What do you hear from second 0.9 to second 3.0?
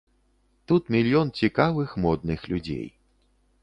мільён цікавых, модных людзей.